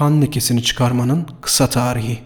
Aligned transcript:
Kan 0.00 0.22
lekesini 0.22 0.62
çıkarmanın 0.62 1.26
kısa 1.40 1.70
tarihi. 1.70 2.18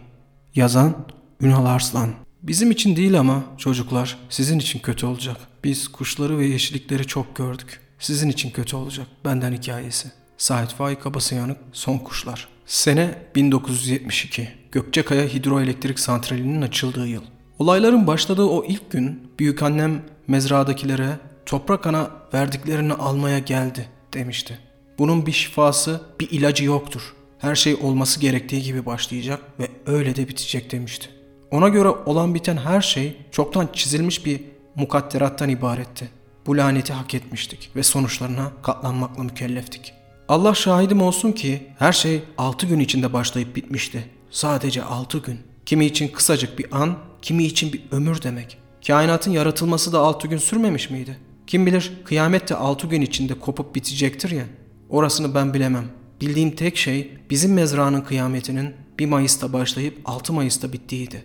Yazan 0.55 1.07
Ünal 1.41 1.67
Arslan. 1.67 2.11
Bizim 2.43 2.71
için 2.71 2.97
değil 2.97 3.21
ama 3.21 3.45
çocuklar 3.59 4.19
sizin 4.29 4.59
için 4.59 4.79
kötü 4.79 5.07
olacak. 5.07 5.37
Biz 5.65 5.89
kuşları 5.89 6.39
ve 6.39 6.47
yeşillikleri 6.47 7.07
çok 7.07 7.37
gördük. 7.37 7.81
Sizin 7.99 8.29
için 8.29 8.51
kötü 8.51 8.77
olacak. 8.77 9.07
Benden 9.25 9.53
hikayesi. 9.53 10.09
Sait 10.37 10.71
Faik 10.71 11.07
Abasıyanık 11.07 11.57
Son 11.73 11.99
Kuşlar. 11.99 12.49
Sene 12.67 13.19
1972. 13.35 14.49
Gökçekaya 14.73 15.25
Hidroelektrik 15.25 15.99
Santrali'nin 15.99 16.63
açıldığı 16.63 17.07
yıl. 17.07 17.23
Olayların 17.59 18.07
başladığı 18.07 18.45
o 18.45 18.65
ilk 18.65 18.91
gün 18.91 19.31
büyükannem 19.39 20.03
mezradakilere 20.29 21.19
toprak 21.47 21.87
ana 21.87 22.11
verdiklerini 22.35 22.93
almaya 22.93 23.39
geldi 23.39 23.89
demişti. 24.13 24.59
Bunun 24.99 25.27
bir 25.27 25.33
şifası, 25.33 26.01
bir 26.21 26.31
ilacı 26.31 26.65
yoktur. 26.65 27.15
Her 27.45 27.55
şey 27.55 27.75
olması 27.75 28.21
gerektiği 28.21 28.63
gibi 28.63 28.87
başlayacak 28.87 29.41
ve 29.61 29.69
öyle 29.87 30.17
de 30.17 30.29
bitecek 30.29 30.73
demişti. 30.73 31.09
Ona 31.51 31.69
göre 31.69 31.89
olan 31.89 32.35
biten 32.35 32.57
her 32.57 32.81
şey 32.81 33.17
çoktan 33.31 33.69
çizilmiş 33.73 34.27
bir 34.27 34.41
mukadderattan 34.75 35.49
ibaretti. 35.49 36.09
Bu 36.47 36.57
laneti 36.57 36.93
hak 36.93 37.15
etmiştik 37.15 37.71
ve 37.77 37.83
sonuçlarına 37.83 38.53
katlanmakla 38.63 39.23
mükelleftik. 39.23 39.93
Allah 40.29 40.55
şahidim 40.55 41.03
olsun 41.03 41.33
ki 41.33 41.67
her 41.79 41.93
şey 41.93 42.23
6 42.39 42.67
gün 42.67 42.81
içinde 42.81 43.13
başlayıp 43.13 43.57
bitmişti. 43.57 44.05
Sadece 44.31 44.83
6 44.83 45.19
gün. 45.19 45.39
Kimi 45.67 45.87
için 45.87 46.09
kısacık 46.09 46.59
bir 46.59 46.67
an, 46.73 46.97
kimi 47.23 47.45
için 47.45 47.73
bir 47.73 47.83
ömür 47.91 48.23
demek. 48.23 48.59
Kainatın 48.87 49.31
yaratılması 49.31 49.93
da 49.93 49.99
6 49.99 50.29
gün 50.29 50.39
sürmemiş 50.39 50.91
miydi? 50.91 51.19
Kim 51.47 51.67
bilir 51.67 51.93
kıyamet 52.05 52.49
de 52.49 52.55
6 52.55 52.87
gün 52.87 53.01
içinde 53.01 53.35
kopup 53.35 53.75
bitecektir 53.75 54.31
ya. 54.31 54.45
Orasını 54.91 55.35
ben 55.35 55.55
bilemem. 55.55 55.85
Bildiğim 56.25 56.51
tek 56.51 56.77
şey 56.77 57.11
bizim 57.31 57.53
mezranın 57.53 58.01
kıyametinin 58.01 58.75
1 58.99 59.07
Mayıs'ta 59.07 59.53
başlayıp 59.53 60.01
6 60.05 60.33
Mayıs'ta 60.33 60.73
bittiğiydi. 60.73 61.25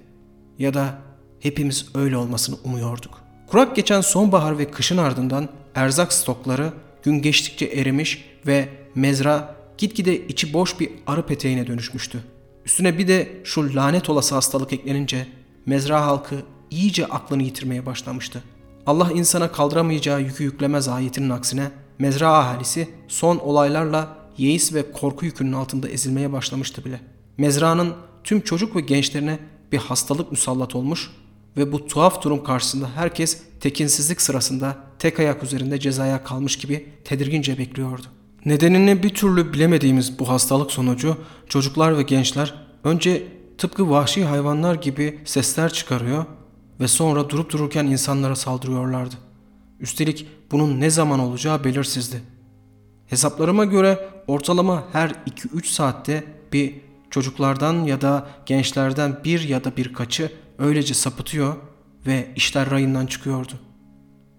Ya 0.57 0.73
da 0.73 0.97
hepimiz 1.39 1.85
öyle 1.95 2.17
olmasını 2.17 2.55
umuyorduk. 2.63 3.21
Kurak 3.47 3.75
geçen 3.75 4.01
sonbahar 4.01 4.57
ve 4.57 4.71
kışın 4.71 4.97
ardından 4.97 5.49
erzak 5.75 6.13
stokları 6.13 6.73
gün 7.03 7.21
geçtikçe 7.21 7.65
erimiş 7.65 8.25
ve 8.47 8.69
mezra 8.95 9.55
gitgide 9.77 10.27
içi 10.27 10.53
boş 10.53 10.79
bir 10.79 10.89
arı 11.07 11.25
peteğine 11.25 11.67
dönüşmüştü. 11.67 12.19
Üstüne 12.65 12.97
bir 12.97 13.07
de 13.07 13.41
şu 13.43 13.75
lanet 13.75 14.09
olası 14.09 14.35
hastalık 14.35 14.73
eklenince 14.73 15.27
mezra 15.65 16.05
halkı 16.05 16.35
iyice 16.71 17.05
aklını 17.05 17.43
yitirmeye 17.43 17.85
başlamıştı. 17.85 18.43
Allah 18.85 19.11
insana 19.11 19.51
kaldıramayacağı 19.51 20.21
yükü 20.21 20.43
yüklemez 20.43 20.87
ayetinin 20.87 21.29
aksine 21.29 21.71
mezra 21.99 22.33
ahalisi 22.33 22.89
son 23.07 23.37
olaylarla 23.37 24.18
yeis 24.39 24.73
ve 24.73 24.91
korku 24.91 25.25
yükünün 25.25 25.53
altında 25.53 25.89
ezilmeye 25.89 26.31
başlamıştı 26.31 26.85
bile. 26.85 27.01
Mezranın 27.37 27.93
tüm 28.23 28.41
çocuk 28.41 28.75
ve 28.75 28.81
gençlerine 28.81 29.39
bir 29.71 29.77
hastalık 29.77 30.31
musallat 30.31 30.75
olmuş 30.75 31.11
ve 31.57 31.71
bu 31.71 31.87
tuhaf 31.87 32.23
durum 32.23 32.43
karşısında 32.43 32.89
herkes 32.95 33.41
tekinsizlik 33.59 34.21
sırasında 34.21 34.77
tek 34.99 35.19
ayak 35.19 35.43
üzerinde 35.43 35.79
cezaya 35.79 36.23
kalmış 36.23 36.57
gibi 36.57 36.85
tedirgince 37.03 37.57
bekliyordu. 37.57 38.05
Nedenini 38.45 39.03
bir 39.03 39.09
türlü 39.09 39.53
bilemediğimiz 39.53 40.19
bu 40.19 40.29
hastalık 40.29 40.71
sonucu 40.71 41.17
çocuklar 41.49 41.97
ve 41.97 42.03
gençler 42.03 42.53
önce 42.83 43.27
tıpkı 43.57 43.89
vahşi 43.89 44.25
hayvanlar 44.25 44.75
gibi 44.75 45.19
sesler 45.25 45.73
çıkarıyor 45.73 46.25
ve 46.79 46.87
sonra 46.87 47.29
durup 47.29 47.51
dururken 47.51 47.85
insanlara 47.85 48.35
saldırıyorlardı. 48.35 49.15
Üstelik 49.79 50.27
bunun 50.51 50.79
ne 50.79 50.89
zaman 50.89 51.19
olacağı 51.19 51.63
belirsizdi. 51.63 52.21
Hesaplarıma 53.09 53.65
göre 53.65 54.09
ortalama 54.27 54.83
her 54.91 55.09
2-3 55.09 55.65
saatte 55.65 56.23
bir 56.53 56.75
çocuklardan 57.09 57.83
ya 57.83 58.01
da 58.01 58.27
gençlerden 58.45 59.19
bir 59.23 59.49
ya 59.49 59.63
da 59.63 59.77
birkaçı 59.77 60.31
öylece 60.59 60.93
sapıtıyor 60.93 61.55
ve 62.07 62.27
işler 62.35 62.71
rayından 62.71 63.05
çıkıyordu. 63.05 63.53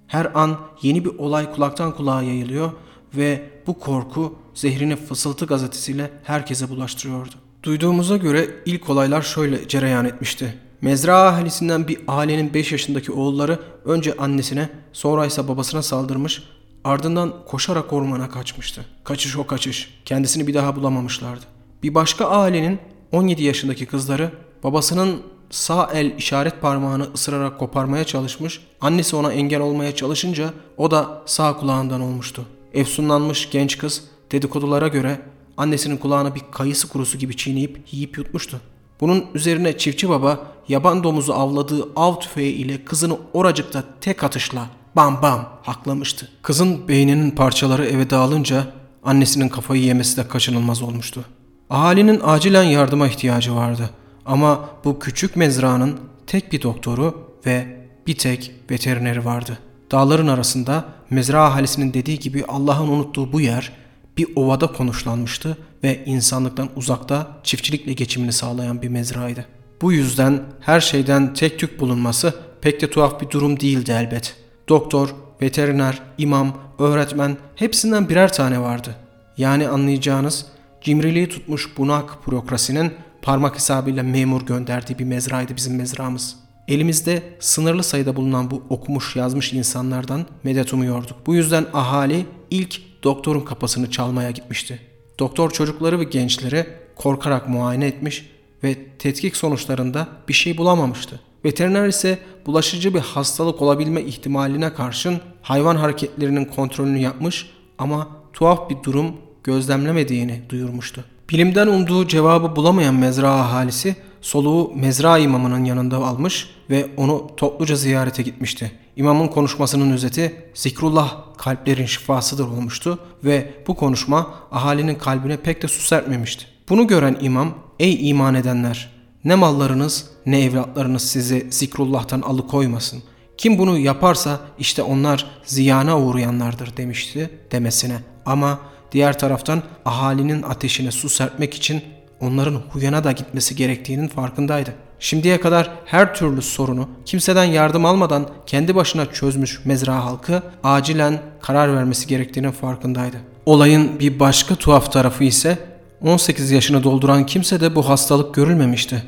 Her 0.07 0.31
an 0.35 0.59
yeni 0.83 1.05
bir 1.05 1.19
olay 1.19 1.53
kulaktan 1.53 1.97
kulağa 1.97 2.23
yayılıyor 2.23 2.73
ve 3.17 3.51
bu 3.67 3.79
korku 3.79 4.39
zehrini 4.55 4.97
fısıltı 4.97 5.47
gazetesiyle 5.47 6.11
herkese 6.25 6.71
bulaştırıyordu. 6.71 7.35
Duyduğumuza 7.63 8.17
göre 8.17 8.49
ilk 8.67 8.91
olaylar 8.91 9.23
şöyle 9.23 9.69
cereyan 9.69 10.05
etmişti. 10.05 10.55
Mezra 10.81 11.17
ahalisinden 11.17 11.89
bir 11.89 11.99
ailenin 12.09 12.55
5 12.55 12.73
yaşındaki 12.73 13.13
oğulları 13.13 13.59
önce 13.85 14.17
annesine 14.17 14.69
sonra 14.93 15.27
ise 15.27 15.49
babasına 15.49 15.83
saldırmış 15.83 16.43
ardından 16.85 17.35
koşarak 17.47 17.93
ormana 17.93 18.29
kaçmıştı. 18.29 18.85
Kaçış 19.05 19.37
o 19.37 19.47
kaçış. 19.47 20.01
Kendisini 20.05 20.47
bir 20.47 20.55
daha 20.55 20.77
bulamamışlardı. 20.77 21.45
Bir 21.83 21.95
başka 21.95 22.27
ailenin 22.27 22.79
17 23.13 23.45
yaşındaki 23.45 23.87
kızları 23.87 24.33
babasının 24.65 25.23
sağ 25.51 25.91
el 25.95 26.19
işaret 26.19 26.61
parmağını 26.61 27.09
ısırarak 27.15 27.59
koparmaya 27.59 28.05
çalışmış, 28.05 28.61
annesi 28.81 29.17
ona 29.17 29.33
engel 29.33 29.61
olmaya 29.61 29.95
çalışınca 29.95 30.51
o 30.77 30.91
da 30.91 31.23
sağ 31.27 31.57
kulağından 31.57 32.01
olmuştu. 32.01 32.47
Efsunlanmış 32.75 33.51
genç 33.51 33.79
kız 33.79 34.05
dedikodulara 34.33 34.89
göre 34.89 35.21
annesinin 35.57 35.97
kulağına 35.97 36.35
bir 36.35 36.43
kayısı 36.53 36.89
kurusu 36.89 37.19
gibi 37.19 37.37
çiğneyip 37.37 37.81
yiyip 37.91 38.19
yutmuştu. 38.19 38.61
Bunun 39.01 39.27
üzerine 39.35 39.79
çiftçi 39.79 40.09
baba 40.09 40.47
yaban 40.69 41.05
domuzu 41.05 41.33
avladığı 41.33 41.89
av 41.97 42.21
tüfeği 42.21 42.55
ile 42.55 42.85
kızını 42.85 43.19
oracıkta 43.33 43.85
tek 44.01 44.25
atışla 44.25 44.67
bam 44.97 45.23
bam 45.23 45.49
haklamıştı. 45.63 46.29
Kızın 46.43 46.89
beyninin 46.89 47.31
parçaları 47.31 47.87
eve 47.87 48.11
dağılınca 48.11 48.67
annesinin 49.05 49.49
kafayı 49.49 49.83
yemesi 49.83 50.17
de 50.17 50.29
kaçınılmaz 50.29 50.83
olmuştu. 50.83 51.25
Ahalinin 51.71 52.21
acilen 52.25 52.63
yardıma 52.63 53.09
ihtiyacı 53.09 53.55
vardı. 53.57 53.91
Ama 54.27 54.69
bu 54.85 54.99
küçük 54.99 55.37
mezranın 55.37 56.01
tek 56.27 56.53
bir 56.53 56.63
doktoru 56.63 57.31
ve 57.47 57.87
bir 58.07 58.15
tek 58.15 58.53
veterineri 58.71 59.25
vardı. 59.25 59.59
Dağların 59.93 60.27
arasında 60.27 60.85
mezra 61.11 61.45
ahalisinin 61.45 61.95
dediği 61.95 62.19
gibi 62.19 62.45
Allah'ın 62.49 62.89
unuttuğu 62.89 63.33
bu 63.33 63.41
yer 63.41 63.73
bir 64.17 64.29
ovada 64.37 64.67
konuşlanmıştı 64.67 65.57
ve 65.85 66.05
insanlıktan 66.05 66.69
uzakta 66.77 67.29
çiftçilikle 67.43 67.93
geçimini 67.93 68.33
sağlayan 68.33 68.83
bir 68.83 68.89
mezraydı. 68.89 69.47
Bu 69.83 69.93
yüzden 69.93 70.43
her 70.61 70.81
şeyden 70.81 71.35
tek 71.35 71.59
tük 71.59 71.81
bulunması 71.81 72.35
pek 72.61 72.81
de 72.81 72.91
tuhaf 72.91 73.21
bir 73.21 73.31
durum 73.31 73.61
değildi 73.61 73.91
elbet. 73.91 74.37
Doktor, 74.69 75.15
veteriner, 75.43 76.03
imam, 76.19 76.57
öğretmen 76.79 77.37
hepsinden 77.55 78.09
birer 78.09 78.33
tane 78.33 78.61
vardı. 78.61 78.97
Yani 79.37 79.69
anlayacağınız 79.69 80.47
cimriliği 80.81 81.29
tutmuş 81.29 81.79
bunak 81.79 82.27
bürokrasinin 82.27 82.93
parmak 83.23 83.55
hesabıyla 83.55 84.03
memur 84.03 84.43
gönderdiği 84.43 84.99
bir 84.99 85.05
mezraydı 85.05 85.57
bizim 85.57 85.77
mezramız. 85.77 86.37
Elimizde 86.69 87.23
sınırlı 87.41 87.83
sayıda 87.83 88.17
bulunan 88.17 88.51
bu 88.51 88.63
okumuş 88.69 89.17
yazmış 89.17 89.53
insanlardan 89.53 90.27
medet 90.45 90.73
umuyorduk. 90.73 91.17
Bu 91.27 91.35
yüzden 91.35 91.67
ahali 91.73 92.27
ilk 92.51 92.81
doktorun 93.05 93.41
kapısını 93.41 93.91
çalmaya 93.91 94.31
gitmişti. 94.31 94.81
Doktor 95.19 95.51
çocukları 95.51 96.01
ve 96.01 96.05
gençleri 96.05 96.67
korkarak 96.97 97.49
muayene 97.49 97.87
etmiş 97.87 98.31
ve 98.65 98.77
tetkik 98.99 99.37
sonuçlarında 99.37 100.09
bir 100.29 100.35
şey 100.35 100.59
bulamamıştı. 100.59 101.21
Veteriner 101.45 101.89
ise 101.89 102.19
bulaşıcı 102.47 102.95
bir 102.95 103.01
hastalık 103.01 103.63
olabilme 103.63 104.03
ihtimaline 104.03 104.75
karşın 104.75 105.21
hayvan 105.43 105.77
hareketlerinin 105.77 106.45
kontrolünü 106.45 106.99
yapmış 106.99 107.51
ama 107.79 108.09
tuhaf 108.33 108.71
bir 108.71 108.77
durum 108.85 109.13
gözlemlemediğini 109.45 110.43
duyurmuştu. 110.49 111.05
Bilimden 111.31 111.67
umduğu 111.67 112.09
cevabı 112.09 112.57
bulamayan 112.57 112.95
mezra 112.95 113.31
ahalisi 113.31 113.97
soluğu 114.21 114.73
mezra 114.75 115.19
imamının 115.19 115.65
yanında 115.65 115.97
almış 115.97 116.51
ve 116.71 116.87
onu 116.97 117.31
topluca 117.37 117.77
ziyarete 117.77 118.23
gitmişti. 118.23 118.73
İmamın 118.97 119.29
konuşmasının 119.29 119.93
özeti 119.93 120.45
zikrullah 120.55 121.17
kalplerin 121.37 121.87
şifasıdır 121.87 122.45
olmuştu 122.45 122.99
ve 123.25 123.55
bu 123.67 123.77
konuşma 123.77 124.35
ahalinin 124.53 124.95
kalbine 124.95 125.37
pek 125.37 125.63
de 125.63 125.69
su 125.69 125.83
serpmemişti. 125.83 126.47
Bunu 126.69 126.87
gören 126.87 127.17
imam 127.21 127.55
ey 127.79 128.11
iman 128.11 128.35
edenler 128.35 128.91
ne 129.25 129.35
mallarınız 129.35 130.07
ne 130.27 130.45
evlatlarınız 130.45 131.03
sizi 131.03 131.47
zikrullah'tan 131.51 132.21
alıkoymasın. 132.21 133.03
Kim 133.37 133.59
bunu 133.59 133.79
yaparsa 133.79 134.41
işte 134.59 134.83
onlar 134.83 135.27
ziyana 135.45 136.01
uğrayanlardır 136.01 136.77
demişti 136.77 137.31
demesine. 137.53 137.99
Ama 138.27 138.59
diğer 138.93 139.19
taraftan 139.19 139.63
ahalinin 139.85 140.43
ateşine 140.43 140.91
su 140.91 141.09
serpmek 141.09 141.55
için 141.55 141.83
onların 142.21 142.63
huyana 142.71 143.05
da 143.05 143.13
gitmesi 143.13 143.57
gerektiğinin 143.57 144.09
farkındaydı. 144.09 144.75
Şimdiye 144.99 145.41
kadar 145.41 145.71
her 145.85 146.15
türlü 146.15 146.43
sorunu 146.43 146.89
kimseden 147.05 147.45
yardım 147.45 147.85
almadan 147.85 148.29
kendi 148.47 148.75
başına 148.75 149.13
çözmüş 149.13 149.65
mezra 149.65 150.05
halkı 150.05 150.43
acilen 150.65 151.21
karar 151.41 151.77
vermesi 151.77 152.07
gerektiğinin 152.07 152.51
farkındaydı. 152.51 153.17
Olayın 153.47 154.01
bir 154.01 154.21
başka 154.21 154.55
tuhaf 154.55 154.93
tarafı 154.93 155.25
ise 155.25 155.59
18 156.01 156.51
yaşını 156.51 156.85
dolduran 156.85 157.27
kimse 157.27 157.61
de 157.61 157.75
bu 157.75 157.89
hastalık 157.89 158.35
görülmemişti. 158.35 159.03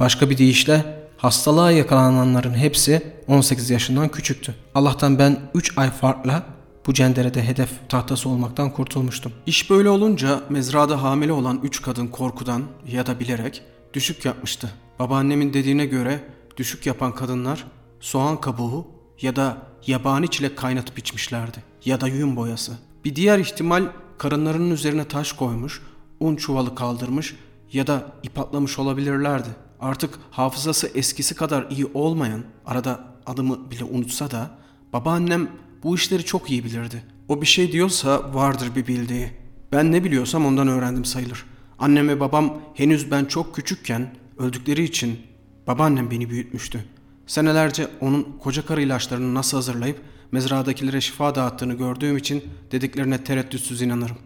Başka 0.00 0.30
bir 0.30 0.38
deyişle 0.38 1.06
hastalığa 1.16 1.70
yakalananların 1.70 2.54
hepsi 2.54 3.02
18 3.28 3.70
yaşından 3.70 4.08
küçüktü. 4.08 4.54
Allah'tan 4.74 5.18
ben 5.18 5.38
3 5.54 5.78
ay 5.78 5.90
farkla 5.90 6.42
bu 6.86 6.94
cenderede 6.94 7.42
hedef 7.44 7.70
tahtası 7.88 8.28
olmaktan 8.28 8.72
kurtulmuştum. 8.72 9.32
İş 9.46 9.70
böyle 9.70 9.88
olunca 9.88 10.40
mezrada 10.48 11.02
hamile 11.02 11.32
olan 11.32 11.60
üç 11.62 11.82
kadın 11.82 12.06
korkudan 12.06 12.62
ya 12.86 13.06
da 13.06 13.20
bilerek 13.20 13.62
düşük 13.94 14.24
yapmıştı. 14.24 14.70
Babaannemin 14.98 15.54
dediğine 15.54 15.86
göre 15.86 16.20
düşük 16.56 16.86
yapan 16.86 17.14
kadınlar 17.14 17.64
soğan 18.00 18.40
kabuğu 18.40 18.86
ya 19.22 19.36
da 19.36 19.56
yabani 19.86 20.28
çilek 20.28 20.58
kaynatıp 20.58 20.98
içmişlerdi. 20.98 21.58
Ya 21.84 22.00
da 22.00 22.08
yün 22.08 22.36
boyası. 22.36 22.72
Bir 23.04 23.16
diğer 23.16 23.38
ihtimal 23.38 23.84
karınlarının 24.18 24.70
üzerine 24.70 25.04
taş 25.04 25.32
koymuş, 25.32 25.82
un 26.20 26.36
çuvalı 26.36 26.74
kaldırmış 26.74 27.36
ya 27.72 27.86
da 27.86 28.12
ip 28.22 28.38
atlamış 28.38 28.78
olabilirlerdi. 28.78 29.48
Artık 29.80 30.18
hafızası 30.30 30.90
eskisi 30.94 31.34
kadar 31.34 31.70
iyi 31.70 31.86
olmayan, 31.94 32.44
arada 32.66 33.04
adımı 33.26 33.70
bile 33.70 33.84
unutsa 33.84 34.30
da 34.30 34.50
babaannem 34.92 35.48
bu 35.82 35.94
işleri 35.94 36.24
çok 36.24 36.50
iyi 36.50 36.64
bilirdi. 36.64 37.02
O 37.28 37.40
bir 37.40 37.46
şey 37.46 37.72
diyorsa 37.72 38.34
vardır 38.34 38.70
bir 38.76 38.86
bildiği. 38.86 39.30
Ben 39.72 39.92
ne 39.92 40.04
biliyorsam 40.04 40.46
ondan 40.46 40.68
öğrendim 40.68 41.04
sayılır. 41.04 41.44
Annem 41.78 42.08
ve 42.08 42.20
babam 42.20 42.58
henüz 42.74 43.10
ben 43.10 43.24
çok 43.24 43.54
küçükken 43.54 44.14
öldükleri 44.38 44.84
için 44.84 45.20
babaannem 45.66 46.10
beni 46.10 46.30
büyütmüştü. 46.30 46.84
Senelerce 47.26 47.88
onun 48.00 48.38
koca 48.40 48.66
karı 48.66 48.82
ilaçlarını 48.82 49.34
nasıl 49.34 49.56
hazırlayıp 49.56 50.00
mezradakilere 50.32 51.00
şifa 51.00 51.34
dağıttığını 51.34 51.74
gördüğüm 51.74 52.16
için 52.16 52.44
dediklerine 52.72 53.24
tereddütsüz 53.24 53.82
inanırım. 53.82 54.16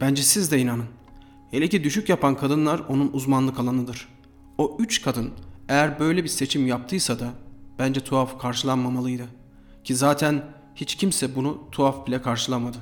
Bence 0.00 0.22
siz 0.22 0.50
de 0.50 0.58
inanın. 0.58 0.84
Hele 1.50 1.68
ki 1.68 1.84
düşük 1.84 2.08
yapan 2.08 2.36
kadınlar 2.36 2.80
onun 2.88 3.10
uzmanlık 3.12 3.60
alanıdır. 3.60 4.08
O 4.58 4.76
üç 4.80 5.02
kadın 5.02 5.30
eğer 5.68 5.98
böyle 5.98 6.24
bir 6.24 6.28
seçim 6.28 6.66
yaptıysa 6.66 7.18
da 7.18 7.28
bence 7.78 8.00
tuhaf 8.00 8.40
karşılanmamalıydı. 8.40 9.26
Ki 9.84 9.94
zaten 9.94 10.42
hiç 10.74 10.94
kimse 10.94 11.36
bunu 11.36 11.58
tuhaf 11.72 12.06
bile 12.06 12.22
karşılamadı. 12.22 12.76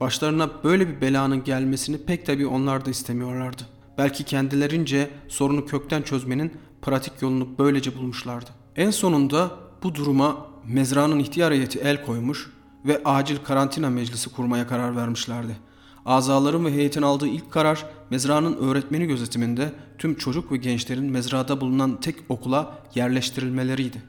Başlarına 0.00 0.50
böyle 0.64 0.88
bir 0.88 1.00
belanın 1.00 1.44
gelmesini 1.44 1.98
pek 1.98 2.26
tabii 2.26 2.46
onlar 2.46 2.84
da 2.84 2.90
istemiyorlardı. 2.90 3.62
Belki 3.98 4.24
kendilerince 4.24 5.10
sorunu 5.28 5.66
kökten 5.66 6.02
çözmenin 6.02 6.52
pratik 6.82 7.22
yolunu 7.22 7.48
böylece 7.58 7.96
bulmuşlardı. 7.96 8.50
En 8.76 8.90
sonunda 8.90 9.50
bu 9.82 9.94
duruma 9.94 10.46
mezranın 10.66 11.18
ihtiyar 11.18 11.52
heyeti 11.52 11.78
el 11.78 12.04
koymuş 12.04 12.50
ve 12.84 13.00
acil 13.04 13.36
karantina 13.36 13.90
meclisi 13.90 14.32
kurmaya 14.32 14.66
karar 14.66 14.96
vermişlerdi. 14.96 15.56
Azaların 16.06 16.64
ve 16.64 16.72
heyetin 16.72 17.02
aldığı 17.02 17.26
ilk 17.26 17.50
karar 17.50 17.86
mezranın 18.10 18.56
öğretmeni 18.56 19.06
gözetiminde 19.06 19.72
tüm 19.98 20.14
çocuk 20.14 20.52
ve 20.52 20.56
gençlerin 20.56 21.10
mezrada 21.10 21.60
bulunan 21.60 22.00
tek 22.00 22.16
okula 22.28 22.78
yerleştirilmeleriydi. 22.94 24.02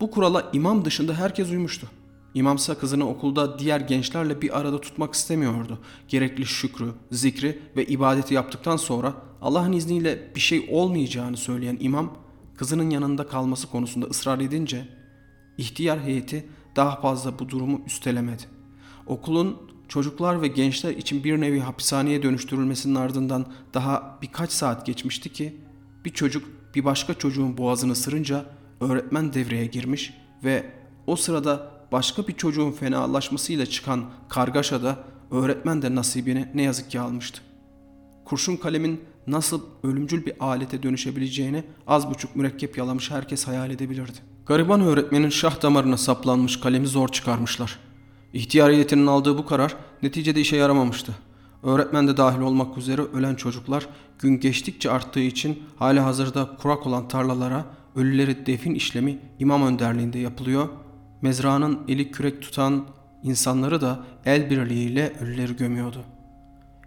Bu 0.00 0.10
kurala 0.10 0.50
imam 0.52 0.84
dışında 0.84 1.14
herkes 1.14 1.50
uymuştu. 1.50 1.86
İmamsa 2.34 2.78
kızını 2.78 3.08
okulda 3.08 3.58
diğer 3.58 3.80
gençlerle 3.80 4.42
bir 4.42 4.58
arada 4.58 4.80
tutmak 4.80 5.14
istemiyordu. 5.14 5.78
Gerekli 6.08 6.46
şükrü, 6.46 6.92
zikri 7.10 7.58
ve 7.76 7.84
ibadeti 7.84 8.34
yaptıktan 8.34 8.76
sonra 8.76 9.14
Allah'ın 9.42 9.72
izniyle 9.72 10.30
bir 10.34 10.40
şey 10.40 10.68
olmayacağını 10.70 11.36
söyleyen 11.36 11.76
imam 11.80 12.16
kızının 12.56 12.90
yanında 12.90 13.26
kalması 13.26 13.70
konusunda 13.70 14.06
ısrar 14.06 14.38
edince 14.38 14.88
ihtiyar 15.58 16.00
heyeti 16.00 16.46
daha 16.76 17.00
fazla 17.00 17.38
bu 17.38 17.48
durumu 17.48 17.80
üstelemedi. 17.86 18.42
Okulun 19.06 19.56
çocuklar 19.88 20.42
ve 20.42 20.48
gençler 20.48 20.90
için 20.90 21.24
bir 21.24 21.40
nevi 21.40 21.60
hapishaneye 21.60 22.22
dönüştürülmesinin 22.22 22.94
ardından 22.94 23.46
daha 23.74 24.18
birkaç 24.22 24.52
saat 24.52 24.86
geçmişti 24.86 25.32
ki 25.32 25.56
bir 26.04 26.10
çocuk 26.10 26.44
bir 26.74 26.84
başka 26.84 27.14
çocuğun 27.14 27.58
boğazını 27.58 27.94
sırınca 27.94 28.44
öğretmen 28.80 29.32
devreye 29.32 29.66
girmiş 29.66 30.14
ve 30.44 30.70
o 31.06 31.16
sırada 31.16 31.70
başka 31.92 32.28
bir 32.28 32.32
çocuğun 32.32 32.72
fenalaşmasıyla 32.72 33.66
çıkan 33.66 34.04
kargaşada 34.28 34.98
öğretmen 35.30 35.82
de 35.82 35.94
nasibini 35.94 36.48
ne 36.54 36.62
yazık 36.62 36.90
ki 36.90 37.00
almıştı. 37.00 37.40
Kurşun 38.24 38.56
kalemin 38.56 39.00
nasıl 39.26 39.62
ölümcül 39.82 40.26
bir 40.26 40.34
alete 40.40 40.82
dönüşebileceğini 40.82 41.64
az 41.86 42.10
buçuk 42.10 42.36
mürekkep 42.36 42.78
yalamış 42.78 43.10
herkes 43.10 43.46
hayal 43.46 43.70
edebilirdi. 43.70 44.18
Gariban 44.46 44.80
öğretmenin 44.80 45.28
şah 45.28 45.62
damarına 45.62 45.96
saplanmış 45.96 46.60
kalemi 46.60 46.86
zor 46.86 47.08
çıkarmışlar. 47.08 47.78
İhtiyar 48.34 48.72
heyetinin 48.72 49.06
aldığı 49.06 49.38
bu 49.38 49.46
karar 49.46 49.76
neticede 50.02 50.40
işe 50.40 50.56
yaramamıştı. 50.56 51.14
Öğretmen 51.62 52.08
de 52.08 52.16
dahil 52.16 52.40
olmak 52.40 52.78
üzere 52.78 53.02
ölen 53.02 53.34
çocuklar 53.34 53.86
gün 54.18 54.40
geçtikçe 54.40 54.90
arttığı 54.90 55.20
için 55.20 55.62
hala 55.76 56.04
hazırda 56.04 56.56
kurak 56.56 56.86
olan 56.86 57.08
tarlalara 57.08 57.64
ölüleri 57.96 58.46
defin 58.46 58.74
işlemi 58.74 59.18
imam 59.38 59.62
önderliğinde 59.62 60.18
yapılıyor. 60.18 60.68
Mezranın 61.22 61.78
eli 61.88 62.10
kürek 62.10 62.42
tutan 62.42 62.86
insanları 63.22 63.80
da 63.80 64.00
el 64.24 64.50
birliğiyle 64.50 65.12
ölüleri 65.20 65.56
gömüyordu. 65.56 65.98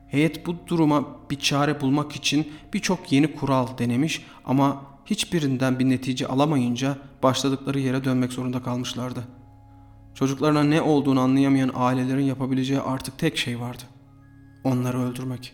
Heyet 0.07 0.45
bu 0.47 0.55
duruma 0.67 1.05
bir 1.31 1.39
çare 1.39 1.81
bulmak 1.81 2.15
için 2.15 2.51
birçok 2.73 3.11
yeni 3.11 3.35
kural 3.35 3.67
denemiş 3.77 4.25
ama 4.45 4.81
hiçbirinden 5.05 5.79
bir 5.79 5.89
netice 5.89 6.27
alamayınca 6.27 6.97
başladıkları 7.23 7.79
yere 7.79 8.03
dönmek 8.03 8.33
zorunda 8.33 8.63
kalmışlardı. 8.63 9.36
Çocuklarına 10.19 10.63
ne 10.63 10.81
olduğunu 10.81 11.19
anlayamayan 11.19 11.71
ailelerin 11.75 12.23
yapabileceği 12.23 12.79
artık 12.79 13.17
tek 13.17 13.37
şey 13.37 13.59
vardı. 13.59 13.83
Onları 14.63 15.01
öldürmek. 15.01 15.53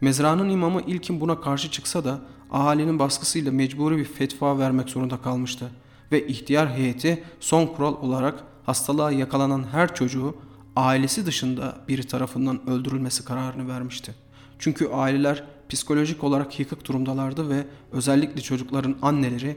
Mezranın 0.00 0.50
imamı 0.50 0.80
ilkin 0.82 1.20
buna 1.20 1.40
karşı 1.40 1.70
çıksa 1.70 2.04
da 2.04 2.20
ahalinin 2.50 2.98
baskısıyla 2.98 3.52
mecburi 3.52 3.96
bir 3.96 4.04
fetva 4.04 4.58
vermek 4.58 4.88
zorunda 4.88 5.16
kalmıştı. 5.16 5.70
Ve 6.12 6.26
ihtiyar 6.26 6.72
heyeti 6.72 7.24
son 7.40 7.66
kural 7.66 7.94
olarak 8.02 8.44
hastalığa 8.66 9.10
yakalanan 9.10 9.64
her 9.72 9.94
çocuğu 9.94 10.36
ailesi 10.76 11.26
dışında 11.26 11.76
biri 11.88 12.06
tarafından 12.06 12.70
öldürülmesi 12.70 13.24
kararını 13.24 13.68
vermişti. 13.68 14.14
Çünkü 14.58 14.88
aileler 14.88 15.44
psikolojik 15.68 16.24
olarak 16.24 16.60
yıkık 16.60 16.86
durumdalardı 16.86 17.50
ve 17.50 17.66
özellikle 17.92 18.40
çocukların 18.40 18.96
anneleri 19.02 19.56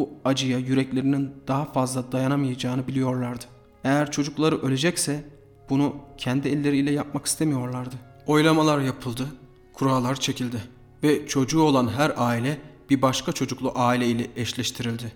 bu 0.00 0.10
acıya 0.24 0.58
yüreklerinin 0.58 1.30
daha 1.48 1.64
fazla 1.64 2.12
dayanamayacağını 2.12 2.88
biliyorlardı. 2.88 3.44
Eğer 3.84 4.10
çocukları 4.10 4.62
ölecekse 4.62 5.24
bunu 5.70 5.96
kendi 6.18 6.48
elleriyle 6.48 6.90
yapmak 6.90 7.26
istemiyorlardı. 7.26 7.94
Oylamalar 8.26 8.80
yapıldı, 8.80 9.26
kurallar 9.72 10.20
çekildi 10.20 10.62
ve 11.02 11.26
çocuğu 11.26 11.62
olan 11.62 11.88
her 11.88 12.12
aile 12.16 12.58
bir 12.90 13.02
başka 13.02 13.32
çocuklu 13.32 13.72
aile 13.74 14.06
ile 14.06 14.26
eşleştirildi. 14.36 15.12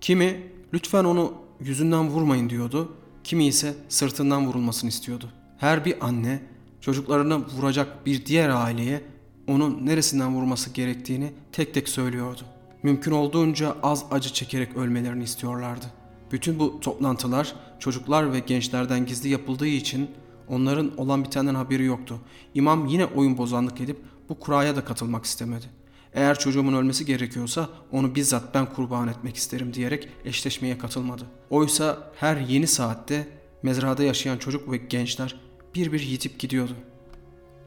Kimi 0.00 0.42
lütfen 0.74 1.04
onu 1.04 1.32
yüzünden 1.60 2.08
vurmayın 2.08 2.50
diyordu, 2.50 2.92
kimi 3.24 3.46
ise 3.46 3.74
sırtından 3.88 4.46
vurulmasını 4.46 4.90
istiyordu. 4.90 5.28
Her 5.58 5.84
bir 5.84 6.06
anne 6.06 6.42
çocuklarını 6.80 7.46
vuracak 7.46 8.06
bir 8.06 8.26
diğer 8.26 8.48
aileye 8.48 9.02
onun 9.46 9.86
neresinden 9.86 10.34
vurması 10.34 10.70
gerektiğini 10.70 11.32
tek 11.52 11.74
tek 11.74 11.88
söylüyordu. 11.88 12.42
Mümkün 12.82 13.12
olduğunca 13.12 13.76
az 13.82 14.04
acı 14.10 14.32
çekerek 14.32 14.76
ölmelerini 14.76 15.24
istiyorlardı. 15.24 15.86
Bütün 16.32 16.58
bu 16.58 16.80
toplantılar 16.80 17.54
çocuklar 17.78 18.32
ve 18.32 18.38
gençlerden 18.38 19.06
gizli 19.06 19.28
yapıldığı 19.28 19.66
için 19.66 20.10
onların 20.48 20.98
olan 20.98 21.24
bitenden 21.24 21.54
haberi 21.54 21.84
yoktu. 21.84 22.20
İmam 22.54 22.86
yine 22.86 23.04
oyun 23.04 23.38
bozanlık 23.38 23.80
edip 23.80 23.96
bu 24.28 24.40
kuraya 24.40 24.76
da 24.76 24.84
katılmak 24.84 25.24
istemedi. 25.24 25.66
Eğer 26.14 26.38
çocuğumun 26.38 26.72
ölmesi 26.72 27.06
gerekiyorsa 27.06 27.68
onu 27.92 28.14
bizzat 28.14 28.54
ben 28.54 28.66
kurban 28.66 29.08
etmek 29.08 29.36
isterim 29.36 29.74
diyerek 29.74 30.08
eşleşmeye 30.24 30.78
katılmadı. 30.78 31.22
Oysa 31.50 32.12
her 32.16 32.36
yeni 32.36 32.66
saatte 32.66 33.28
mezrada 33.62 34.02
yaşayan 34.02 34.38
çocuk 34.38 34.72
ve 34.72 34.76
gençler 34.76 35.40
bir 35.74 35.92
bir 35.92 36.00
yitip 36.00 36.38
gidiyordu. 36.38 36.72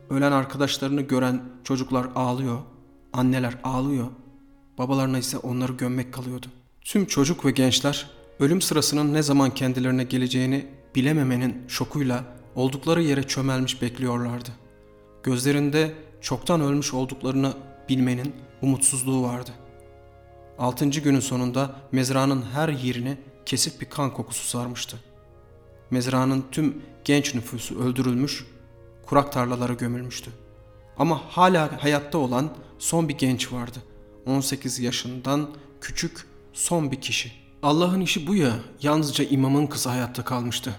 Ölen 0.10 0.32
arkadaşlarını 0.32 1.02
gören 1.02 1.42
çocuklar 1.64 2.08
ağlıyor, 2.16 2.60
anneler 3.14 3.58
ağlıyor, 3.64 4.08
babalarına 4.80 5.18
ise 5.18 5.38
onları 5.38 5.74
gömmek 5.74 6.14
kalıyordu. 6.14 6.48
Tüm 6.82 7.06
çocuk 7.06 7.46
ve 7.46 7.52
gençler 7.52 8.10
ölüm 8.40 8.62
sırasının 8.62 9.14
ne 9.14 9.24
zaman 9.24 9.54
kendilerine 9.54 10.04
geleceğini 10.04 10.66
bilememenin 10.96 11.68
şokuyla 11.68 12.24
oldukları 12.56 13.04
yere 13.04 13.24
çömelmiş 13.24 13.82
bekliyorlardı. 13.82 14.50
Gözlerinde 15.24 15.94
çoktan 16.22 16.62
ölmüş 16.62 16.94
olduklarını 16.94 17.54
bilmenin 17.90 18.36
umutsuzluğu 18.62 19.24
vardı. 19.24 19.52
Altıncı 20.60 21.00
günün 21.00 21.20
sonunda 21.20 21.76
mezranın 21.92 22.46
her 22.54 22.70
yerini 22.70 23.18
kesip 23.46 23.82
bir 23.82 23.90
kan 23.90 24.14
kokusu 24.14 24.48
sarmıştı. 24.48 24.98
Mezranın 25.92 26.46
tüm 26.52 26.82
genç 27.04 27.36
nüfusu 27.36 27.84
öldürülmüş, 27.84 28.46
kurak 29.06 29.32
tarlalara 29.32 29.74
gömülmüştü. 29.74 30.32
Ama 30.98 31.22
hala 31.30 31.84
hayatta 31.84 32.18
olan 32.18 32.50
son 32.80 33.10
bir 33.10 33.18
genç 33.18 33.54
vardı. 33.54 33.80
18 34.30 34.80
yaşından 34.80 35.50
küçük 35.82 36.26
son 36.54 36.92
bir 36.92 37.02
kişi. 37.02 37.32
Allah'ın 37.64 38.02
işi 38.02 38.28
bu 38.28 38.36
ya, 38.36 38.54
yalnızca 38.82 39.24
imamın 39.26 39.68
kızı 39.68 39.90
hayatta 39.90 40.26
kalmıştı. 40.26 40.76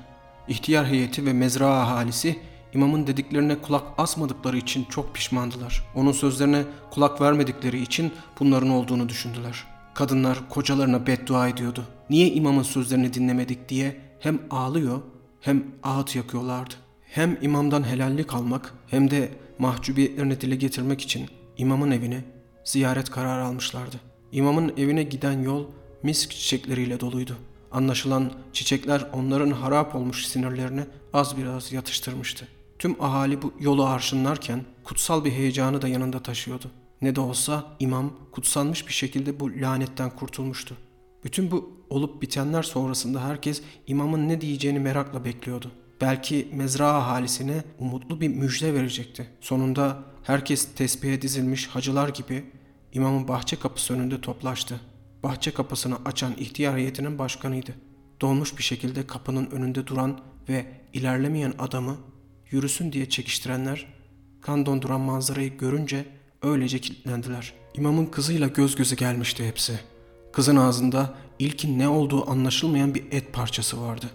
İhtiyar 0.48 0.86
heyeti 0.86 1.26
ve 1.26 1.32
mezra 1.32 1.66
ahalisi 1.66 2.38
imamın 2.74 3.06
dediklerine 3.06 3.62
kulak 3.62 3.82
asmadıkları 3.98 4.56
için 4.58 4.84
çok 4.84 5.14
pişmandılar. 5.14 5.84
Onun 5.94 6.12
sözlerine 6.12 6.64
kulak 6.90 7.20
vermedikleri 7.20 7.82
için 7.82 8.12
bunların 8.40 8.70
olduğunu 8.70 9.08
düşündüler. 9.08 9.66
Kadınlar 9.94 10.48
kocalarına 10.48 11.06
beddua 11.06 11.48
ediyordu. 11.48 11.84
Niye 12.10 12.32
imamın 12.32 12.62
sözlerini 12.62 13.14
dinlemedik 13.14 13.68
diye 13.68 14.00
hem 14.20 14.40
ağlıyor 14.50 15.00
hem 15.40 15.64
ağıt 15.82 16.16
yakıyorlardı. 16.16 16.74
Hem 17.04 17.38
imamdan 17.42 17.82
helallik 17.88 18.34
almak 18.34 18.74
hem 18.86 19.10
de 19.10 19.30
mahcubiyetlerini 19.58 20.40
dile 20.40 20.56
getirmek 20.56 21.00
için 21.00 21.28
imamın 21.56 21.90
evine 21.90 22.24
ziyaret 22.64 23.10
kararı 23.10 23.44
almışlardı. 23.44 23.96
İmamın 24.32 24.72
evine 24.76 25.02
giden 25.02 25.42
yol 25.42 25.64
misk 26.02 26.30
çiçekleriyle 26.30 27.00
doluydu. 27.00 27.36
Anlaşılan 27.72 28.32
çiçekler 28.52 29.06
onların 29.12 29.50
harap 29.50 29.94
olmuş 29.94 30.26
sinirlerini 30.26 30.84
az 31.12 31.36
biraz 31.36 31.72
yatıştırmıştı. 31.72 32.48
Tüm 32.78 33.02
ahali 33.02 33.42
bu 33.42 33.52
yolu 33.60 33.84
arşınlarken 33.84 34.64
kutsal 34.84 35.24
bir 35.24 35.30
heyecanı 35.30 35.82
da 35.82 35.88
yanında 35.88 36.22
taşıyordu. 36.22 36.70
Ne 37.02 37.16
de 37.16 37.20
olsa 37.20 37.64
imam 37.80 38.12
kutsanmış 38.32 38.88
bir 38.88 38.92
şekilde 38.92 39.40
bu 39.40 39.50
lanetten 39.60 40.10
kurtulmuştu. 40.10 40.76
Bütün 41.24 41.50
bu 41.50 41.70
olup 41.90 42.22
bitenler 42.22 42.62
sonrasında 42.62 43.24
herkes 43.24 43.62
imamın 43.86 44.28
ne 44.28 44.40
diyeceğini 44.40 44.78
merakla 44.78 45.24
bekliyordu. 45.24 45.70
Belki 46.00 46.48
mezra 46.52 46.88
ahalisine 46.88 47.64
umutlu 47.78 48.20
bir 48.20 48.28
müjde 48.28 48.74
verecekti. 48.74 49.26
Sonunda 49.40 49.98
herkes 50.22 50.74
tesbihe 50.74 51.22
dizilmiş 51.22 51.66
hacılar 51.66 52.08
gibi 52.08 52.44
imamın 52.92 53.28
bahçe 53.28 53.58
kapısı 53.58 53.94
önünde 53.94 54.20
toplaştı. 54.20 54.80
Bahçe 55.22 55.50
kapısını 55.50 55.96
açan 56.04 56.32
ihtiyar 56.38 56.76
heyetinin 56.76 57.18
başkanıydı. 57.18 57.74
Dolmuş 58.20 58.58
bir 58.58 58.62
şekilde 58.62 59.06
kapının 59.06 59.50
önünde 59.50 59.86
duran 59.86 60.20
ve 60.48 60.66
ilerlemeyen 60.92 61.54
adamı 61.58 61.96
yürüsün 62.50 62.92
diye 62.92 63.08
çekiştirenler 63.08 63.86
kan 64.40 64.66
donduran 64.66 65.00
manzarayı 65.00 65.58
görünce 65.58 66.06
öylece 66.42 66.78
kilitlendiler. 66.78 67.54
İmamın 67.74 68.06
kızıyla 68.06 68.48
göz 68.48 68.76
göze 68.76 68.94
gelmişti 68.96 69.48
hepsi. 69.48 69.80
Kızın 70.32 70.56
ağzında 70.56 71.14
ilkin 71.38 71.78
ne 71.78 71.88
olduğu 71.88 72.30
anlaşılmayan 72.30 72.94
bir 72.94 73.04
et 73.12 73.32
parçası 73.32 73.82
vardı. 73.82 74.06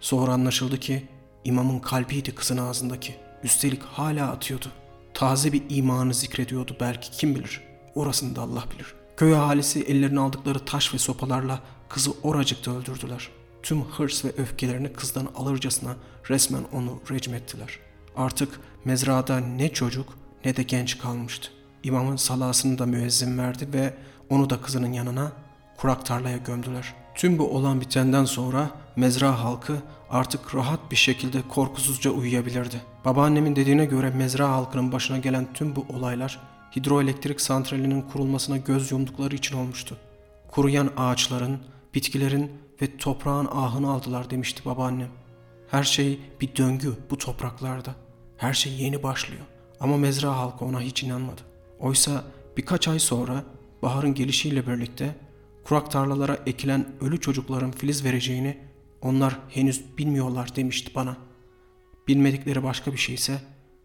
Sonra 0.00 0.32
anlaşıldı 0.32 0.80
ki 0.80 1.08
imamın 1.44 1.78
kalbiydi 1.78 2.34
kızın 2.34 2.56
ağzındaki. 2.56 3.14
Üstelik 3.42 3.82
hala 3.82 4.30
atıyordu. 4.30 4.66
Taze 5.14 5.52
bir 5.52 5.62
imanı 5.68 6.14
zikrediyordu 6.14 6.76
belki 6.80 7.10
kim 7.10 7.34
bilir. 7.34 7.60
Orasını 7.94 8.36
da 8.36 8.42
Allah 8.42 8.64
bilir. 8.74 8.94
Köy 9.16 9.34
ahalisi 9.34 9.82
ellerine 9.82 10.20
aldıkları 10.20 10.58
taş 10.58 10.94
ve 10.94 10.98
sopalarla 10.98 11.60
kızı 11.88 12.12
oracıkta 12.22 12.70
öldürdüler. 12.70 13.30
Tüm 13.62 13.82
hırs 13.82 14.24
ve 14.24 14.28
öfkelerini 14.28 14.92
kızdan 14.92 15.28
alırcasına 15.36 15.96
resmen 16.30 16.64
onu 16.72 17.00
recm 17.10 17.34
ettiler. 17.34 17.78
Artık 18.16 18.60
mezrada 18.84 19.38
ne 19.38 19.72
çocuk 19.72 20.18
ne 20.44 20.56
de 20.56 20.62
genç 20.62 20.98
kalmıştı. 20.98 21.48
İmamın 21.82 22.16
salasını 22.16 22.78
da 22.78 22.86
müezzin 22.86 23.38
verdi 23.38 23.68
ve 23.72 23.94
onu 24.30 24.50
da 24.50 24.60
kızının 24.60 24.92
yanına 24.92 25.32
kurak 25.76 26.06
tarlaya 26.06 26.36
gömdüler. 26.36 26.94
Tüm 27.14 27.38
bu 27.38 27.56
olan 27.56 27.80
bitenden 27.80 28.24
sonra 28.24 28.70
mezra 28.96 29.44
halkı 29.44 29.76
artık 30.10 30.54
rahat 30.54 30.90
bir 30.90 30.96
şekilde 30.96 31.42
korkusuzca 31.48 32.10
uyuyabilirdi. 32.10 32.93
Babaannemin 33.04 33.56
dediğine 33.56 33.84
göre 33.84 34.10
mezra 34.10 34.48
halkının 34.48 34.92
başına 34.92 35.18
gelen 35.18 35.52
tüm 35.54 35.76
bu 35.76 35.86
olaylar 35.88 36.40
hidroelektrik 36.76 37.40
santralinin 37.40 38.02
kurulmasına 38.02 38.56
göz 38.56 38.92
yumdukları 38.92 39.34
için 39.34 39.56
olmuştu. 39.56 39.96
Kuruyan 40.48 40.90
ağaçların, 40.96 41.58
bitkilerin 41.94 42.52
ve 42.82 42.96
toprağın 42.96 43.48
ahını 43.52 43.90
aldılar 43.90 44.30
demişti 44.30 44.64
babaannem. 44.64 45.08
Her 45.70 45.82
şey 45.82 46.20
bir 46.40 46.56
döngü 46.56 46.94
bu 47.10 47.18
topraklarda. 47.18 47.94
Her 48.36 48.54
şey 48.54 48.72
yeni 48.72 49.02
başlıyor. 49.02 49.42
Ama 49.80 49.96
mezra 49.96 50.36
halkı 50.36 50.64
ona 50.64 50.80
hiç 50.80 51.02
inanmadı. 51.02 51.40
Oysa 51.78 52.24
birkaç 52.56 52.88
ay 52.88 52.98
sonra 52.98 53.42
baharın 53.82 54.14
gelişiyle 54.14 54.66
birlikte 54.66 55.14
kurak 55.64 55.90
tarlalara 55.90 56.38
ekilen 56.46 56.86
ölü 57.00 57.20
çocukların 57.20 57.70
filiz 57.70 58.04
vereceğini 58.04 58.58
onlar 59.02 59.38
henüz 59.48 59.98
bilmiyorlar 59.98 60.56
demişti 60.56 60.94
bana. 60.94 61.16
Bilmedikleri 62.08 62.62
başka 62.62 62.92
bir 62.92 62.98
şeyse 62.98 63.40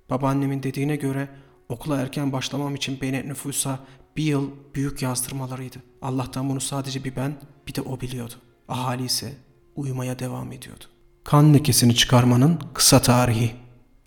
babaannemin 0.09 0.63
dediğine 0.63 0.95
göre 0.95 1.29
okula 1.69 2.01
erken 2.01 2.31
başlamam 2.31 2.75
için 2.75 2.97
beni 3.01 3.29
nüfusa 3.29 3.79
bir 4.17 4.23
yıl 4.23 4.49
büyük 4.75 5.01
yazdırmalarıydı. 5.01 5.77
Allah'tan 6.01 6.49
bunu 6.49 6.61
sadece 6.61 7.03
bir 7.03 7.15
ben 7.15 7.33
bir 7.67 7.75
de 7.75 7.81
o 7.81 8.01
biliyordu. 8.01 8.33
Ahali 8.67 9.05
ise 9.05 9.33
uyumaya 9.75 10.19
devam 10.19 10.51
ediyordu. 10.51 10.83
Kan 11.23 11.53
lekesini 11.53 11.95
çıkarmanın 11.95 12.59
kısa 12.73 13.01
tarihi. 13.01 13.51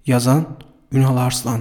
Yazan 0.06 0.46
Ünal 0.92 1.16
Arslan 1.16 1.60